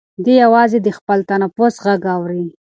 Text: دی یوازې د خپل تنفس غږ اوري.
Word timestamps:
دی 0.23 0.33
یوازې 0.43 0.77
د 0.81 0.87
خپل 0.97 1.19
تنفس 1.29 1.73
غږ 1.85 2.01
اوري. 2.15 2.45